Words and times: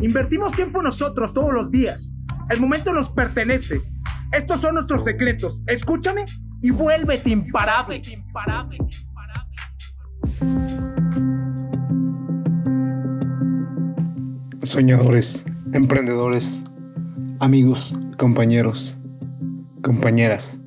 Invertimos 0.00 0.52
tiempo 0.54 0.80
nosotros 0.80 1.34
todos 1.34 1.52
los 1.52 1.72
días. 1.72 2.14
El 2.48 2.60
momento 2.60 2.92
nos 2.92 3.08
pertenece. 3.08 3.82
Estos 4.32 4.60
son 4.60 4.74
nuestros 4.74 5.02
secretos. 5.02 5.64
Escúchame 5.66 6.24
y 6.62 6.70
vuélvete 6.70 7.30
imparable. 7.30 8.00
imparable. 8.08 8.78
Soñadores, 14.62 15.44
emprendedores, 15.72 16.62
amigos, 17.40 17.98
compañeros, 18.18 18.96
compañeras. 19.82 20.60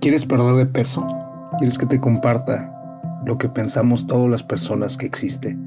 ¿Quieres 0.00 0.24
perder 0.26 0.54
de 0.54 0.66
peso? 0.66 1.06
¿Quieres 1.58 1.76
que 1.76 1.86
te 1.86 2.00
comparta 2.00 2.70
lo 3.26 3.36
que 3.36 3.48
pensamos 3.48 4.06
todas 4.06 4.30
las 4.30 4.42
personas 4.44 4.96
que 4.96 5.06
existe? 5.06 5.58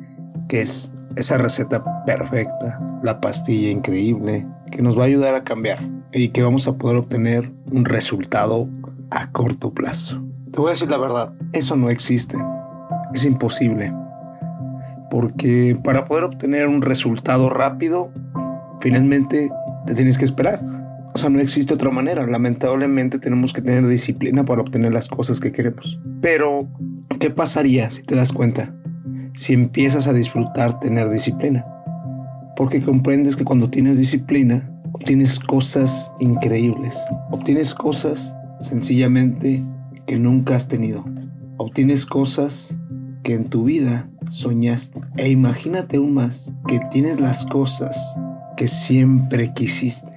Que 0.47 0.61
es 0.61 0.91
esa 1.17 1.37
receta 1.37 1.83
perfecta, 2.05 2.79
la 3.01 3.19
pastilla 3.19 3.69
increíble, 3.69 4.45
que 4.71 4.81
nos 4.81 4.97
va 4.97 5.03
a 5.03 5.07
ayudar 5.07 5.35
a 5.35 5.43
cambiar 5.43 5.79
y 6.11 6.29
que 6.29 6.43
vamos 6.43 6.67
a 6.67 6.77
poder 6.77 6.97
obtener 6.97 7.51
un 7.71 7.85
resultado 7.85 8.69
a 9.09 9.31
corto 9.31 9.73
plazo. 9.73 10.21
Te 10.51 10.59
voy 10.59 10.69
a 10.69 10.71
decir 10.71 10.89
la 10.89 10.97
verdad, 10.97 11.33
eso 11.53 11.75
no 11.75 11.89
existe. 11.89 12.37
Es 13.13 13.25
imposible. 13.25 13.93
Porque 15.09 15.77
para 15.83 16.05
poder 16.05 16.25
obtener 16.25 16.67
un 16.67 16.81
resultado 16.81 17.49
rápido, 17.49 18.11
finalmente 18.81 19.49
te 19.85 19.93
tienes 19.93 20.17
que 20.17 20.25
esperar. 20.25 20.61
O 21.13 21.17
sea, 21.17 21.29
no 21.29 21.39
existe 21.39 21.73
otra 21.73 21.89
manera. 21.89 22.27
Lamentablemente 22.27 23.17
tenemos 23.17 23.53
que 23.53 23.61
tener 23.61 23.87
disciplina 23.87 24.43
para 24.43 24.61
obtener 24.61 24.91
las 24.91 25.07
cosas 25.07 25.39
que 25.39 25.51
queremos. 25.51 25.99
Pero, 26.21 26.67
¿qué 27.19 27.29
pasaría 27.29 27.89
si 27.89 28.03
te 28.03 28.15
das 28.15 28.33
cuenta? 28.33 28.73
Si 29.37 29.53
empiezas 29.53 30.07
a 30.07 30.13
disfrutar 30.13 30.79
tener 30.79 31.11
disciplina. 31.11 31.63
Porque 32.55 32.81
comprendes 32.81 33.35
que 33.35 33.43
cuando 33.43 33.69
tienes 33.69 33.95
disciplina, 33.95 34.67
obtienes 34.93 35.37
cosas 35.37 36.11
increíbles. 36.19 36.97
Obtienes 37.29 37.75
cosas 37.75 38.35
sencillamente 38.61 39.63
que 40.07 40.17
nunca 40.17 40.55
has 40.55 40.67
tenido. 40.67 41.05
Obtienes 41.57 42.07
cosas 42.07 42.75
que 43.21 43.35
en 43.35 43.45
tu 43.45 43.65
vida 43.65 44.09
soñaste. 44.31 45.01
E 45.17 45.29
imagínate 45.29 45.97
aún 45.97 46.15
más 46.15 46.51
que 46.67 46.79
tienes 46.89 47.19
las 47.19 47.45
cosas 47.45 47.95
que 48.57 48.67
siempre 48.67 49.53
quisiste. 49.53 50.11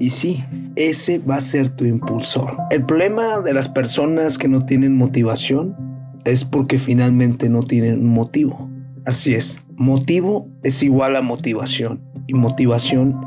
Y 0.00 0.10
sí, 0.10 0.42
ese 0.74 1.20
va 1.20 1.36
a 1.36 1.40
ser 1.40 1.68
tu 1.68 1.84
impulsor. 1.84 2.56
El 2.72 2.84
problema 2.84 3.38
de 3.38 3.54
las 3.54 3.68
personas 3.68 4.36
que 4.36 4.48
no 4.48 4.66
tienen 4.66 4.96
motivación 4.96 5.76
es 6.24 6.44
porque 6.44 6.78
finalmente 6.78 7.48
no 7.48 7.62
tienen 7.62 8.00
un 8.00 8.14
motivo. 8.14 8.68
Así 9.04 9.34
es, 9.34 9.58
motivo 9.76 10.48
es 10.62 10.82
igual 10.82 11.16
a 11.16 11.22
motivación 11.22 12.00
y 12.26 12.34
motivación 12.34 13.20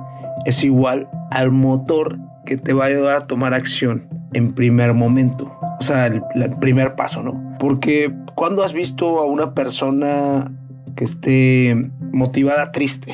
es 0.46 0.64
igual 0.64 1.08
al 1.32 1.52
motor 1.52 2.20
que 2.46 2.58
te 2.58 2.74
va 2.74 2.86
a 2.86 2.88
ayudar 2.88 3.18
a 3.18 3.28
tomar 3.28 3.54
acción 3.54 4.08
en 4.34 4.54
primer 4.54 4.94
momento. 4.94 5.54
O 5.80 5.84
sea, 5.84 6.08
el, 6.08 6.24
primer 6.60 6.96
paso, 6.96 7.22
¿no? 7.22 7.56
Porque 7.60 8.14
cuando 8.36 8.64
has 8.64 8.74
visto 8.74 9.20
a 9.20 9.26
una 9.26 9.54
persona 9.54 10.52
que 10.96 11.04
esté 11.04 11.92
motivada 12.12 12.72
triste, 12.72 13.14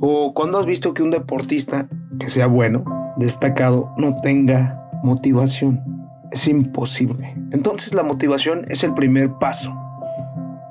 o 0.00 0.34
cuando 0.34 0.58
has 0.58 0.66
visto 0.66 0.92
que 0.94 1.02
un 1.02 1.10
deportista 1.10 1.88
que 2.18 2.28
sea 2.28 2.46
bueno, 2.46 2.84
destacado, 3.16 3.94
no 3.96 4.20
tenga 4.20 4.90
motivación. 5.02 5.80
Es 6.30 6.48
imposible. 6.48 7.36
Entonces 7.52 7.94
la 7.94 8.02
motivación 8.02 8.64
es 8.68 8.82
el 8.82 8.94
primer 8.94 9.32
paso, 9.32 9.74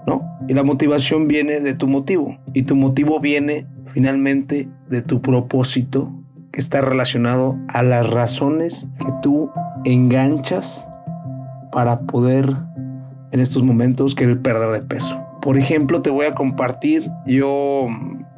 ¿no? 0.08 0.22
Y 0.48 0.54
la 0.54 0.64
motivación 0.64 1.28
viene 1.28 1.60
de 1.60 1.74
tu 1.74 1.88
motivo. 1.88 2.38
Y 2.54 2.64
tu 2.64 2.76
motivo 2.76 3.20
viene 3.20 3.68
finalmente 3.94 4.68
de 4.90 5.02
tu 5.02 5.22
propósito 5.22 6.12
que 6.52 6.60
está 6.60 6.82
relacionado 6.82 7.58
a 7.70 7.84
las 7.84 8.10
razones 8.10 8.88
que 9.00 9.14
tú 9.22 9.50
enganchas 9.86 10.86
para 11.72 12.02
poder 12.02 12.56
en 13.32 13.40
estos 13.40 13.64
momentos 13.64 14.16
querer 14.16 14.42
perder 14.42 14.72
de 14.72 14.82
peso. 14.82 15.20
Por 15.42 15.58
ejemplo, 15.58 16.02
te 16.02 16.10
voy 16.10 16.26
a 16.26 16.36
compartir 16.36 17.10
yo 17.26 17.88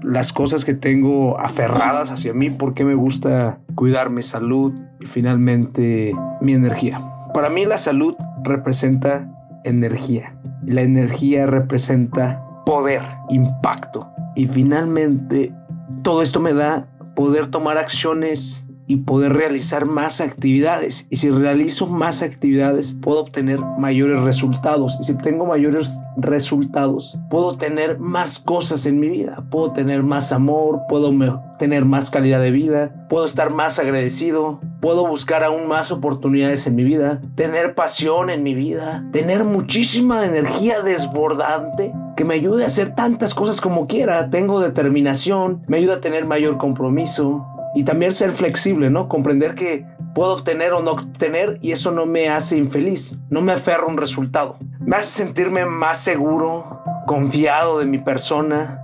las 0.02 0.32
cosas 0.32 0.64
que 0.66 0.74
tengo 0.74 1.40
aferradas 1.40 2.12
hacia 2.12 2.34
mí, 2.34 2.50
porque 2.50 2.86
me 2.86 2.96
gusta 2.96 3.60
cuidar 3.76 4.10
mi 4.10 4.22
salud 4.22 4.74
y 5.00 5.06
finalmente 5.06 6.14
mi 6.42 6.54
energía. 6.54 7.02
Para 7.34 7.50
mí 7.50 7.66
la 7.66 7.78
salud 7.78 8.16
representa 8.44 9.30
energía. 9.64 10.36
La 10.66 10.82
energía 10.82 11.46
representa 11.46 12.44
poder, 12.66 13.02
impacto. 13.30 14.10
Y 14.36 14.48
finalmente 14.48 15.54
todo 16.02 16.22
esto 16.22 16.40
me 16.40 16.54
da 16.54 16.88
poder 17.16 17.48
tomar 17.48 17.78
acciones 17.78 18.66
y 18.88 18.98
poder 18.98 19.34
realizar 19.34 19.86
más 19.86 20.22
actividades. 20.22 21.08
Y 21.10 21.18
si 21.18 21.30
realizo 21.32 21.88
más 21.88 22.22
actividades, 22.22 22.96
puedo 23.02 23.22
obtener 23.22 23.60
mayores 23.78 24.20
resultados. 24.22 24.98
Y 25.02 25.06
si 25.06 25.14
tengo 25.16 25.46
mayores 25.46 25.98
resultados, 26.18 27.18
puedo 27.30 27.58
tener 27.58 28.00
más 28.00 28.40
cosas 28.40 28.86
en 28.86 29.00
mi 29.00 29.10
vida. 29.10 29.46
Puedo 29.50 29.72
tener 29.72 30.04
más 30.04 30.32
amor, 30.32 30.82
puedo 30.90 31.12
tener 31.58 31.86
más 31.86 32.10
calidad 32.10 32.42
de 32.42 32.52
vida, 32.52 33.08
puedo 33.10 33.26
estar 33.26 33.52
más 33.52 33.80
agradecido, 33.80 34.60
puedo 34.82 35.08
buscar 35.08 35.44
aún 35.44 35.68
más 35.68 35.92
oportunidades 35.92 36.68
en 36.68 36.76
mi 36.76 36.84
vida, 36.84 37.22
tener 37.36 37.76
pasión 37.76 38.30
en 38.30 38.44
mi 38.44 38.54
vida, 38.54 39.06
tener 39.14 39.44
muchísima 39.46 40.26
energía 40.26 40.82
desbordante 40.82 41.94
que 42.16 42.26
me 42.26 42.36
ayude 42.36 42.64
a 42.64 42.68
hacer 42.68 42.94
tantas 42.96 43.34
cosas 43.34 43.62
como 43.62 43.88
quiera. 43.88 44.30
Tengo 44.30 44.60
determinación, 44.60 45.64
me 45.68 45.78
ayuda 45.78 45.96
a 45.96 46.02
tener 46.02 46.26
mayor 46.26 46.58
compromiso, 46.58 47.48
y 47.76 47.84
también 47.84 48.14
ser 48.14 48.32
flexible, 48.32 48.90
¿no? 48.90 49.08
Comprender 49.10 49.56
que 49.56 49.86
puedo 50.14 50.34
obtener 50.34 50.74
o 50.74 50.82
no 50.82 50.92
obtener 50.92 51.58
y 51.62 51.72
eso 51.72 51.92
no 51.92 52.06
me 52.06 52.30
hace 52.30 52.58
infeliz, 52.58 53.20
no 53.30 53.42
me 53.42 53.54
aferra 53.54 53.84
a 53.84 53.88
un 53.88 53.98
resultado. 53.98 54.58
Me 54.80 54.96
hace 54.96 55.24
sentirme 55.24 55.66
más 55.66 56.00
seguro, 56.00 56.82
confiado 57.08 57.80
de 57.80 57.86
mi 57.86 57.98
persona, 57.98 58.82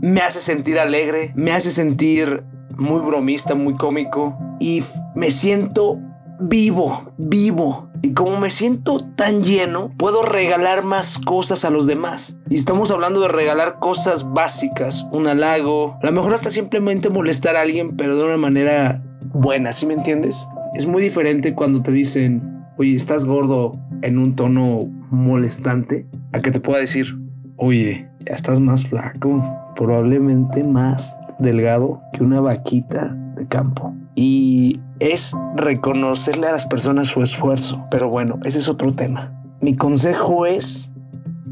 me 0.00 0.20
hace 0.20 0.40
sentir 0.40 0.78
alegre, 0.78 1.32
me 1.34 1.52
hace 1.52 1.70
sentir 1.70 2.44
muy 2.76 3.00
bromista, 3.00 3.54
muy 3.54 3.74
cómico 3.74 4.38
y 4.58 4.82
me 5.14 5.30
siento 5.30 5.98
vivo, 6.40 7.12
vivo. 7.16 7.91
Y 8.04 8.14
como 8.14 8.36
me 8.38 8.50
siento 8.50 8.98
tan 8.98 9.44
lleno, 9.44 9.92
puedo 9.96 10.24
regalar 10.24 10.84
más 10.84 11.18
cosas 11.20 11.64
a 11.64 11.70
los 11.70 11.86
demás. 11.86 12.36
Y 12.48 12.56
estamos 12.56 12.90
hablando 12.90 13.20
de 13.20 13.28
regalar 13.28 13.78
cosas 13.78 14.32
básicas, 14.32 15.06
un 15.12 15.28
halago, 15.28 15.96
a 16.02 16.06
lo 16.06 16.12
mejor 16.12 16.34
hasta 16.34 16.50
simplemente 16.50 17.10
molestar 17.10 17.54
a 17.54 17.60
alguien, 17.60 17.96
pero 17.96 18.16
de 18.16 18.24
una 18.24 18.38
manera 18.38 19.04
buena, 19.32 19.72
¿sí 19.72 19.86
me 19.86 19.94
entiendes? 19.94 20.48
Es 20.74 20.86
muy 20.86 21.00
diferente 21.00 21.54
cuando 21.54 21.80
te 21.80 21.92
dicen, 21.92 22.64
oye, 22.76 22.96
estás 22.96 23.24
gordo 23.24 23.78
en 24.02 24.18
un 24.18 24.34
tono 24.34 24.86
molestante, 25.10 26.06
a 26.32 26.40
que 26.40 26.50
te 26.50 26.58
pueda 26.58 26.80
decir, 26.80 27.16
oye, 27.56 28.10
ya 28.26 28.34
estás 28.34 28.58
más 28.58 28.84
flaco, 28.84 29.44
probablemente 29.76 30.64
más 30.64 31.14
delgado 31.38 32.00
que 32.12 32.24
una 32.24 32.40
vaquita 32.40 33.14
de 33.36 33.46
campo. 33.46 33.94
Y 34.14 34.80
es 35.00 35.34
reconocerle 35.56 36.46
a 36.46 36.52
las 36.52 36.66
personas 36.66 37.08
su 37.08 37.22
esfuerzo. 37.22 37.84
Pero 37.90 38.08
bueno, 38.08 38.38
ese 38.44 38.58
es 38.58 38.68
otro 38.68 38.94
tema. 38.94 39.32
Mi 39.60 39.76
consejo 39.76 40.46
es 40.46 40.90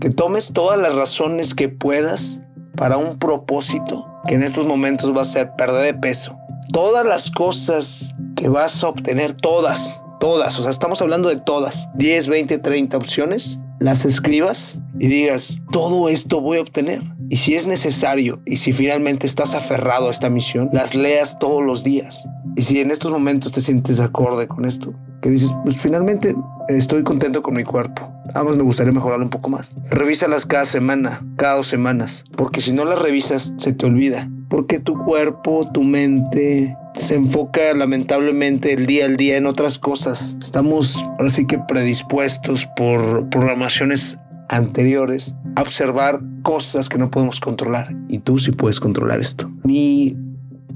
que 0.01 0.11
tomes 0.11 0.53
todas 0.53 0.79
las 0.79 0.95
razones 0.95 1.55
que 1.55 1.69
puedas 1.69 2.41
para 2.77 2.97
un 2.97 3.19
propósito 3.19 4.07
que 4.27 4.35
en 4.35 4.43
estos 4.43 4.67
momentos 4.67 5.17
va 5.17 5.23
a 5.23 5.27
ser 5.27 5.53
perder 5.57 5.95
de 5.95 5.95
peso. 5.95 6.37
Todas 6.73 7.07
las 7.07 7.31
cosas 7.31 8.15
que 8.37 8.49
vas 8.49 8.83
a 8.83 8.89
obtener, 8.89 9.33
todas, 9.33 10.01
todas, 10.21 10.59
o 10.59 10.63
sea, 10.63 10.71
estamos 10.71 11.03
hablando 11.03 11.29
de 11.29 11.37
todas, 11.37 11.89
10, 11.95 12.29
20, 12.29 12.59
30 12.59 12.97
opciones, 12.97 13.59
las 13.81 14.05
escribas 14.05 14.79
y 14.99 15.09
digas, 15.09 15.63
todo 15.73 16.09
esto 16.09 16.41
voy 16.41 16.59
a 16.59 16.63
obtener. 16.63 17.03
Y 17.29 17.37
si 17.37 17.55
es 17.55 17.67
necesario 17.67 18.41
y 18.45 18.59
si 18.59 18.73
finalmente 18.73 19.27
estás 19.27 19.55
aferrado 19.55 20.09
a 20.09 20.11
esta 20.11 20.31
misión, 20.31 20.69
las 20.73 20.95
leas 20.95 21.39
todos 21.39 21.63
los 21.63 21.85
días 21.85 22.27
Y 22.57 22.63
si 22.63 22.81
en 22.81 22.91
estos 22.91 23.11
momentos 23.11 23.53
te 23.53 23.61
sientes 23.61 24.01
acorde 24.01 24.49
con 24.49 24.65
esto, 24.65 24.95
que 25.23 25.31
dices, 25.31 25.55
pues 25.63 25.77
finalmente 25.79 26.35
estoy 26.69 27.03
contento 27.03 27.43
con 27.43 27.55
mi 27.55 27.65
cuerpo. 27.65 28.11
Además 28.35 28.57
me 28.57 28.63
gustaría 28.63 28.93
mejorarlo 28.93 29.25
un 29.25 29.31
poco 29.31 29.51
más. 29.51 29.77
Revísalas 29.91 30.47
cada 30.47 30.65
semana, 30.65 31.25
cada 31.37 31.57
dos 31.57 31.67
semanas, 31.67 32.25
porque 32.37 32.61
si 32.61 32.73
no 32.73 32.85
las 32.85 33.01
revisas 33.01 33.55
se 33.57 33.73
te 33.73 33.87
olvida. 33.87 34.29
Porque 34.49 34.81
tu 34.81 34.99
cuerpo, 34.99 35.71
tu 35.73 35.85
mente 35.85 36.77
se 36.97 37.15
enfoca 37.15 37.73
lamentablemente 37.75 38.73
el 38.73 38.87
día 38.87 39.07
al 39.07 39.17
día 39.17 39.37
en 39.37 39.47
otras 39.47 39.79
cosas. 39.79 40.37
Estamos 40.43 41.05
ahora 41.19 41.31
sí 41.31 41.47
que 41.47 41.59
predispuestos 41.59 42.69
por 42.77 43.29
programaciones 43.31 44.19
anteriores 44.49 45.37
a 45.55 45.63
observar 45.63 46.21
cosas 46.43 46.89
que 46.89 46.99
no 46.99 47.11
podemos 47.11 47.39
controlar. 47.39 47.95
Y 48.09 48.19
tú 48.19 48.39
sí 48.39 48.51
puedes 48.51 48.81
controlar 48.81 49.21
esto. 49.21 49.51
Mi 49.63 50.17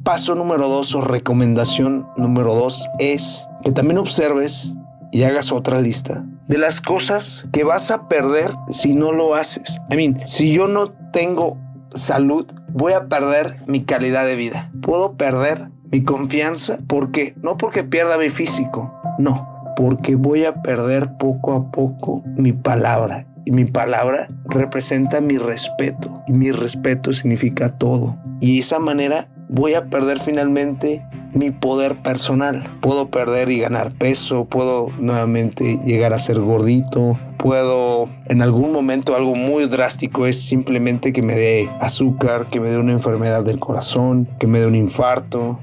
paso 0.04 0.34
número 0.34 0.68
dos 0.68 0.94
o 0.94 1.00
recomendación 1.00 2.06
número 2.16 2.54
dos 2.54 2.88
es 2.98 3.48
que 3.64 3.72
también 3.72 3.98
observes 3.98 4.76
y 5.10 5.22
hagas 5.22 5.50
otra 5.50 5.80
lista 5.80 6.24
de 6.46 6.58
las 6.58 6.82
cosas 6.82 7.46
que 7.52 7.64
vas 7.64 7.90
a 7.90 8.06
perder 8.06 8.52
si 8.70 8.94
no 8.94 9.12
lo 9.12 9.34
haces. 9.34 9.80
I 9.90 9.96
mean, 9.96 10.20
si 10.26 10.52
yo 10.52 10.68
no 10.68 10.92
tengo 11.12 11.56
salud, 11.94 12.46
voy 12.68 12.92
a 12.92 13.06
perder 13.06 13.62
mi 13.66 13.84
calidad 13.84 14.26
de 14.26 14.36
vida. 14.36 14.70
Puedo 14.82 15.16
perder 15.16 15.70
mi 15.90 16.04
confianza. 16.04 16.78
¿Por 16.86 17.10
qué? 17.10 17.34
No 17.42 17.56
porque 17.56 17.82
pierda 17.82 18.18
mi 18.18 18.28
físico, 18.28 18.92
no, 19.18 19.48
porque 19.76 20.16
voy 20.16 20.44
a 20.44 20.62
perder 20.62 21.16
poco 21.18 21.54
a 21.54 21.70
poco 21.70 22.22
mi 22.36 22.52
palabra. 22.52 23.26
Y 23.46 23.52
mi 23.52 23.64
palabra 23.66 24.28
representa 24.46 25.20
mi 25.20 25.38
respeto. 25.38 26.22
Y 26.26 26.32
mi 26.32 26.50
respeto 26.50 27.12
significa 27.12 27.76
todo. 27.76 28.16
Y 28.40 28.58
esa 28.58 28.78
manera 28.78 29.28
voy 29.48 29.74
a 29.74 29.86
perder 29.86 30.20
finalmente 30.20 31.04
mi 31.32 31.50
poder 31.50 31.96
personal. 32.02 32.78
Puedo 32.80 33.10
perder 33.10 33.50
y 33.50 33.58
ganar 33.58 33.92
peso, 33.92 34.44
puedo 34.44 34.88
nuevamente 34.98 35.80
llegar 35.84 36.12
a 36.14 36.18
ser 36.18 36.40
gordito, 36.40 37.18
puedo 37.38 38.08
en 38.26 38.40
algún 38.40 38.72
momento 38.72 39.16
algo 39.16 39.34
muy 39.34 39.66
drástico 39.66 40.26
es 40.26 40.40
simplemente 40.40 41.12
que 41.12 41.22
me 41.22 41.34
dé 41.34 41.70
azúcar, 41.80 42.48
que 42.50 42.60
me 42.60 42.70
dé 42.70 42.78
una 42.78 42.92
enfermedad 42.92 43.44
del 43.44 43.58
corazón, 43.58 44.28
que 44.38 44.46
me 44.46 44.60
dé 44.60 44.66
un 44.66 44.76
infarto, 44.76 45.58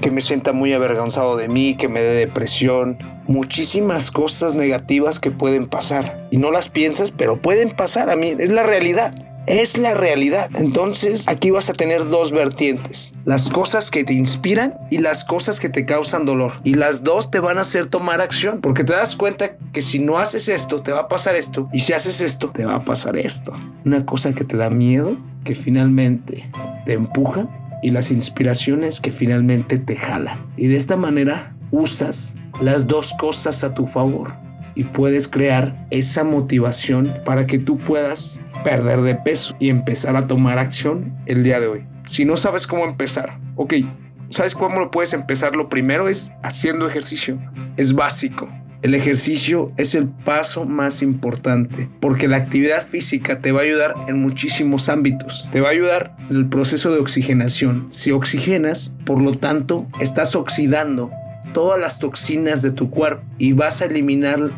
que 0.00 0.10
me 0.10 0.20
sienta 0.20 0.52
muy 0.52 0.72
avergonzado 0.72 1.36
de 1.36 1.48
mí, 1.48 1.76
que 1.76 1.88
me 1.88 2.00
dé 2.00 2.14
depresión, 2.14 2.98
muchísimas 3.26 4.10
cosas 4.10 4.54
negativas 4.54 5.20
que 5.20 5.30
pueden 5.30 5.68
pasar 5.68 6.26
y 6.30 6.36
no 6.36 6.50
las 6.50 6.68
piensas, 6.68 7.12
pero 7.12 7.40
pueden 7.40 7.70
pasar 7.70 8.10
a 8.10 8.16
mí, 8.16 8.34
es 8.38 8.50
la 8.50 8.64
realidad. 8.64 9.14
Es 9.46 9.76
la 9.76 9.94
realidad. 9.94 10.50
Entonces 10.54 11.26
aquí 11.26 11.50
vas 11.50 11.68
a 11.68 11.72
tener 11.72 12.08
dos 12.08 12.30
vertientes. 12.32 13.12
Las 13.24 13.48
cosas 13.48 13.90
que 13.90 14.04
te 14.04 14.12
inspiran 14.12 14.74
y 14.90 14.98
las 14.98 15.24
cosas 15.24 15.58
que 15.58 15.68
te 15.68 15.84
causan 15.84 16.24
dolor. 16.24 16.60
Y 16.62 16.74
las 16.74 17.02
dos 17.02 17.30
te 17.30 17.40
van 17.40 17.58
a 17.58 17.62
hacer 17.62 17.86
tomar 17.86 18.20
acción. 18.20 18.60
Porque 18.60 18.84
te 18.84 18.92
das 18.92 19.16
cuenta 19.16 19.56
que 19.72 19.82
si 19.82 19.98
no 19.98 20.18
haces 20.18 20.48
esto, 20.48 20.82
te 20.82 20.92
va 20.92 21.00
a 21.00 21.08
pasar 21.08 21.34
esto. 21.34 21.68
Y 21.72 21.80
si 21.80 21.92
haces 21.92 22.20
esto, 22.20 22.50
te 22.50 22.64
va 22.64 22.76
a 22.76 22.84
pasar 22.84 23.16
esto. 23.16 23.52
Una 23.84 24.06
cosa 24.06 24.32
que 24.32 24.44
te 24.44 24.56
da 24.56 24.70
miedo, 24.70 25.16
que 25.44 25.54
finalmente 25.54 26.48
te 26.86 26.92
empuja. 26.92 27.48
Y 27.82 27.90
las 27.90 28.12
inspiraciones 28.12 29.00
que 29.00 29.10
finalmente 29.10 29.78
te 29.78 29.96
jalan. 29.96 30.38
Y 30.56 30.68
de 30.68 30.76
esta 30.76 30.96
manera 30.96 31.56
usas 31.72 32.36
las 32.60 32.86
dos 32.86 33.12
cosas 33.18 33.64
a 33.64 33.74
tu 33.74 33.88
favor. 33.88 34.34
Y 34.76 34.84
puedes 34.84 35.26
crear 35.26 35.86
esa 35.90 36.22
motivación 36.22 37.12
para 37.24 37.46
que 37.46 37.58
tú 37.58 37.76
puedas 37.78 38.38
perder 38.62 39.02
de 39.02 39.14
peso 39.14 39.56
y 39.58 39.68
empezar 39.68 40.16
a 40.16 40.26
tomar 40.26 40.58
acción 40.58 41.14
el 41.26 41.42
día 41.42 41.60
de 41.60 41.66
hoy. 41.66 41.84
Si 42.06 42.24
no 42.24 42.36
sabes 42.36 42.66
cómo 42.66 42.84
empezar, 42.84 43.38
ok, 43.56 43.74
¿sabes 44.28 44.54
cómo 44.54 44.80
lo 44.80 44.90
puedes 44.90 45.12
empezar? 45.12 45.56
Lo 45.56 45.68
primero 45.68 46.08
es 46.08 46.32
haciendo 46.42 46.86
ejercicio. 46.86 47.38
Es 47.76 47.94
básico. 47.94 48.48
El 48.82 48.96
ejercicio 48.96 49.72
es 49.76 49.94
el 49.94 50.08
paso 50.08 50.64
más 50.64 51.02
importante 51.02 51.88
porque 52.00 52.26
la 52.26 52.36
actividad 52.36 52.84
física 52.84 53.40
te 53.40 53.52
va 53.52 53.60
a 53.60 53.64
ayudar 53.64 53.94
en 54.08 54.20
muchísimos 54.20 54.88
ámbitos. 54.88 55.48
Te 55.52 55.60
va 55.60 55.68
a 55.68 55.72
ayudar 55.72 56.16
en 56.28 56.36
el 56.36 56.48
proceso 56.48 56.90
de 56.90 56.98
oxigenación. 56.98 57.86
Si 57.90 58.10
oxigenas, 58.10 58.92
por 59.04 59.22
lo 59.22 59.38
tanto, 59.38 59.86
estás 60.00 60.34
oxidando 60.34 61.12
todas 61.54 61.78
las 61.78 62.00
toxinas 62.00 62.60
de 62.60 62.72
tu 62.72 62.90
cuerpo 62.90 63.24
y 63.38 63.52
vas 63.52 63.82
a 63.82 63.84
eliminar 63.84 64.50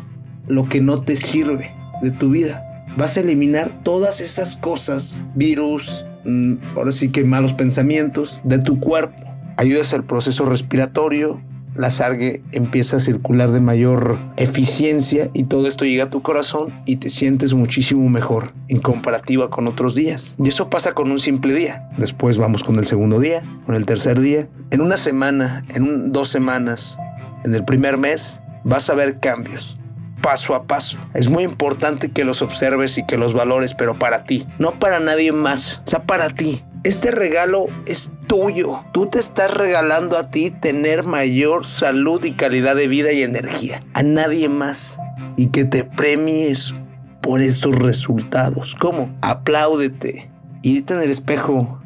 lo 0.47 0.69
que 0.69 0.81
no 0.81 1.03
te 1.03 1.17
sirve 1.17 1.71
de 2.01 2.09
tu 2.09 2.31
vida 2.31 2.64
vas 2.97 3.17
a 3.17 3.21
eliminar 3.21 3.81
todas 3.83 4.21
esas 4.21 4.55
cosas, 4.55 5.23
virus, 5.35 6.05
mm, 6.23 6.55
ahora 6.75 6.91
sí 6.91 7.11
que 7.11 7.23
malos 7.23 7.53
pensamientos 7.53 8.41
de 8.43 8.59
tu 8.59 8.79
cuerpo. 8.79 9.15
Ayudas 9.57 9.93
al 9.93 10.03
proceso 10.03 10.45
respiratorio, 10.45 11.41
la 11.75 11.91
sangre 11.91 12.41
empieza 12.53 12.97
a 12.97 12.99
circular 13.01 13.51
de 13.51 13.59
mayor 13.59 14.17
eficiencia 14.37 15.29
y 15.33 15.43
todo 15.43 15.67
esto 15.67 15.83
llega 15.83 16.05
a 16.05 16.09
tu 16.09 16.21
corazón 16.21 16.73
y 16.85 16.97
te 16.97 17.09
sientes 17.09 17.53
muchísimo 17.53 18.07
mejor 18.09 18.53
en 18.69 18.79
comparativa 18.79 19.49
con 19.49 19.67
otros 19.67 19.93
días. 19.93 20.35
Y 20.41 20.47
eso 20.47 20.69
pasa 20.69 20.93
con 20.93 21.11
un 21.11 21.19
simple 21.19 21.53
día. 21.53 21.89
Después 21.97 22.37
vamos 22.37 22.63
con 22.63 22.79
el 22.79 22.87
segundo 22.87 23.19
día, 23.19 23.43
con 23.65 23.75
el 23.75 23.85
tercer 23.85 24.21
día. 24.21 24.47
En 24.71 24.79
una 24.79 24.95
semana, 24.95 25.65
en 25.73 26.13
dos 26.13 26.29
semanas, 26.29 26.97
en 27.43 27.53
el 27.53 27.65
primer 27.65 27.97
mes, 27.97 28.39
vas 28.63 28.89
a 28.89 28.95
ver 28.95 29.19
cambios 29.19 29.77
paso 30.25 30.55
a 30.55 30.63
paso. 30.63 30.97
Es 31.13 31.29
muy 31.29 31.43
importante 31.43 32.09
que 32.09 32.25
los 32.25 32.41
observes 32.41 32.97
y 32.97 33.05
que 33.05 33.15
los 33.15 33.35
valores, 33.35 33.75
pero 33.75 33.99
para 33.99 34.23
ti, 34.23 34.47
no 34.57 34.79
para 34.79 34.99
nadie 34.99 35.31
más, 35.31 35.83
o 35.85 35.89
sea, 35.91 36.01
para 36.01 36.31
ti. 36.31 36.63
Este 36.83 37.11
regalo 37.11 37.67
es 37.85 38.11
tuyo. 38.25 38.83
Tú 38.91 39.05
te 39.05 39.19
estás 39.19 39.53
regalando 39.53 40.17
a 40.17 40.31
ti 40.31 40.49
tener 40.49 41.03
mayor 41.03 41.67
salud 41.67 42.25
y 42.25 42.31
calidad 42.31 42.75
de 42.75 42.87
vida 42.87 43.11
y 43.11 43.21
energía. 43.21 43.83
A 43.93 44.01
nadie 44.01 44.49
más. 44.49 44.97
Y 45.37 45.47
que 45.47 45.63
te 45.63 45.83
premies 45.83 46.73
por 47.21 47.41
estos 47.41 47.77
resultados. 47.77 48.75
¿Cómo? 48.79 49.15
Apláudete. 49.21 50.31
Y 50.63 50.73
dite 50.73 50.95
en 50.95 51.01
el 51.01 51.11
espejo. 51.11 51.81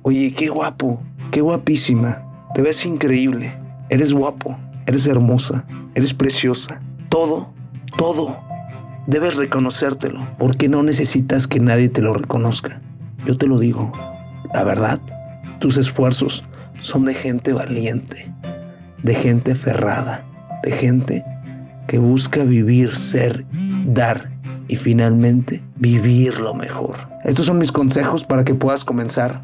Oye, 0.00 0.32
qué 0.32 0.48
guapo. 0.48 1.02
Qué 1.30 1.42
guapísima. 1.42 2.22
Te 2.54 2.62
ves 2.62 2.86
increíble. 2.86 3.58
Eres 3.90 4.14
guapo. 4.14 4.58
Eres 4.86 5.06
hermosa. 5.06 5.66
Eres 5.94 6.14
preciosa. 6.14 6.80
Todo 7.10 7.55
todo. 7.96 8.38
Debes 9.06 9.36
reconocértelo, 9.36 10.26
porque 10.38 10.68
no 10.68 10.82
necesitas 10.82 11.46
que 11.46 11.60
nadie 11.60 11.88
te 11.88 12.02
lo 12.02 12.14
reconozca. 12.14 12.80
Yo 13.24 13.36
te 13.36 13.46
lo 13.46 13.58
digo, 13.58 13.92
la 14.52 14.64
verdad, 14.64 15.00
tus 15.60 15.76
esfuerzos 15.76 16.44
son 16.80 17.04
de 17.04 17.14
gente 17.14 17.52
valiente, 17.52 18.32
de 19.02 19.14
gente 19.14 19.54
ferrada, 19.54 20.24
de 20.62 20.72
gente 20.72 21.24
que 21.86 21.98
busca 21.98 22.44
vivir, 22.44 22.96
ser, 22.96 23.46
dar 23.86 24.30
y 24.68 24.76
finalmente 24.76 25.62
vivir 25.76 26.40
lo 26.40 26.54
mejor. 26.54 27.08
Estos 27.24 27.46
son 27.46 27.58
mis 27.58 27.72
consejos 27.72 28.24
para 28.24 28.44
que 28.44 28.54
puedas 28.54 28.84
comenzar 28.84 29.42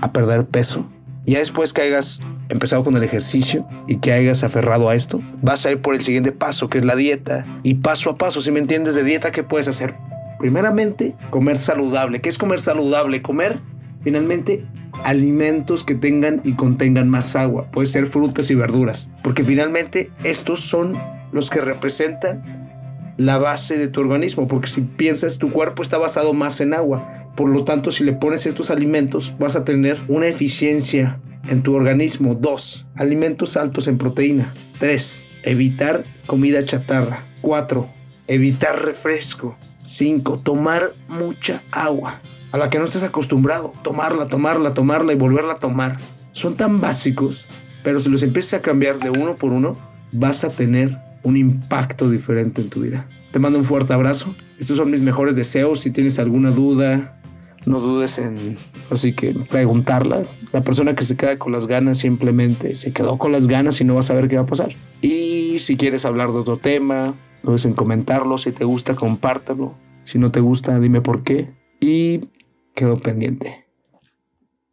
a 0.00 0.12
perder 0.12 0.46
peso. 0.46 0.86
Ya 1.26 1.38
después 1.38 1.72
hayas 1.78 2.20
empezado 2.52 2.84
con 2.84 2.96
el 2.96 3.02
ejercicio 3.02 3.66
y 3.86 3.96
que 3.96 4.12
hayas 4.12 4.44
aferrado 4.44 4.88
a 4.88 4.94
esto, 4.94 5.20
vas 5.40 5.66
a 5.66 5.72
ir 5.72 5.80
por 5.80 5.94
el 5.94 6.02
siguiente 6.02 6.32
paso, 6.32 6.68
que 6.68 6.78
es 6.78 6.84
la 6.84 6.96
dieta. 6.96 7.46
Y 7.62 7.74
paso 7.74 8.10
a 8.10 8.16
paso, 8.16 8.40
si 8.40 8.50
me 8.50 8.60
entiendes 8.60 8.94
de 8.94 9.04
dieta, 9.04 9.32
¿qué 9.32 9.42
puedes 9.42 9.68
hacer? 9.68 9.94
Primeramente, 10.38 11.14
comer 11.30 11.56
saludable. 11.56 12.20
¿Qué 12.20 12.28
es 12.28 12.38
comer 12.38 12.60
saludable? 12.60 13.22
Comer, 13.22 13.60
finalmente, 14.02 14.64
alimentos 15.04 15.84
que 15.84 15.94
tengan 15.94 16.40
y 16.44 16.54
contengan 16.54 17.08
más 17.08 17.36
agua. 17.36 17.70
Puede 17.70 17.86
ser 17.86 18.06
frutas 18.06 18.50
y 18.50 18.54
verduras. 18.54 19.10
Porque 19.22 19.44
finalmente 19.44 20.10
estos 20.24 20.60
son 20.60 20.96
los 21.32 21.48
que 21.48 21.60
representan 21.60 23.14
la 23.16 23.38
base 23.38 23.78
de 23.78 23.88
tu 23.88 24.00
organismo. 24.00 24.48
Porque 24.48 24.68
si 24.68 24.80
piensas, 24.82 25.38
tu 25.38 25.52
cuerpo 25.52 25.82
está 25.82 25.98
basado 25.98 26.34
más 26.34 26.60
en 26.60 26.74
agua. 26.74 27.30
Por 27.36 27.48
lo 27.48 27.64
tanto, 27.64 27.90
si 27.90 28.04
le 28.04 28.12
pones 28.12 28.44
estos 28.44 28.70
alimentos, 28.70 29.34
vas 29.38 29.56
a 29.56 29.64
tener 29.64 30.02
una 30.08 30.26
eficiencia 30.26 31.20
en 31.48 31.62
tu 31.62 31.74
organismo. 31.74 32.34
2. 32.34 32.86
Alimentos 32.96 33.56
altos 33.56 33.88
en 33.88 33.98
proteína. 33.98 34.52
3. 34.78 35.26
Evitar 35.44 36.04
comida 36.26 36.64
chatarra. 36.64 37.24
4. 37.40 37.88
Evitar 38.28 38.84
refresco. 38.84 39.56
5. 39.84 40.38
Tomar 40.38 40.92
mucha 41.08 41.62
agua. 41.70 42.20
A 42.52 42.58
la 42.58 42.70
que 42.70 42.78
no 42.78 42.84
estés 42.84 43.02
acostumbrado. 43.02 43.72
Tomarla, 43.82 44.28
tomarla, 44.28 44.74
tomarla 44.74 45.12
y 45.12 45.16
volverla 45.16 45.54
a 45.54 45.58
tomar. 45.58 45.98
Son 46.32 46.56
tan 46.56 46.80
básicos, 46.80 47.46
pero 47.82 48.00
si 48.00 48.08
los 48.08 48.22
empiezas 48.22 48.60
a 48.60 48.62
cambiar 48.62 48.98
de 48.98 49.10
uno 49.10 49.36
por 49.36 49.52
uno, 49.52 49.76
vas 50.12 50.44
a 50.44 50.50
tener 50.50 50.98
un 51.22 51.36
impacto 51.36 52.10
diferente 52.10 52.60
en 52.62 52.68
tu 52.68 52.80
vida. 52.80 53.06
Te 53.30 53.38
mando 53.38 53.58
un 53.58 53.64
fuerte 53.64 53.92
abrazo. 53.92 54.34
Estos 54.58 54.76
son 54.76 54.90
mis 54.90 55.00
mejores 55.00 55.36
deseos. 55.36 55.80
Si 55.80 55.90
tienes 55.90 56.18
alguna 56.18 56.50
duda, 56.50 57.21
no 57.66 57.80
dudes 57.80 58.18
en 58.18 58.56
así 58.90 59.12
que 59.12 59.32
preguntarla. 59.32 60.24
La 60.52 60.60
persona 60.62 60.94
que 60.94 61.04
se 61.04 61.16
queda 61.16 61.38
con 61.38 61.52
las 61.52 61.66
ganas 61.66 61.98
simplemente 61.98 62.74
se 62.74 62.92
quedó 62.92 63.18
con 63.18 63.32
las 63.32 63.46
ganas 63.46 63.80
y 63.80 63.84
no 63.84 63.94
va 63.94 64.00
a 64.00 64.04
saber 64.04 64.28
qué 64.28 64.36
va 64.36 64.42
a 64.42 64.46
pasar. 64.46 64.74
Y 65.00 65.58
si 65.58 65.76
quieres 65.76 66.04
hablar 66.04 66.32
de 66.32 66.38
otro 66.38 66.58
tema, 66.58 67.14
no 67.42 67.50
dudes 67.50 67.64
en 67.64 67.74
comentarlo. 67.74 68.38
Si 68.38 68.52
te 68.52 68.64
gusta, 68.64 68.94
compártelo. 68.94 69.74
Si 70.04 70.18
no 70.18 70.30
te 70.30 70.40
gusta, 70.40 70.78
dime 70.78 71.00
por 71.00 71.22
qué. 71.22 71.50
Y 71.80 72.28
quedo 72.74 72.98
pendiente. 72.98 73.66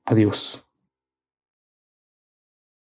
Adiós. 0.05 0.68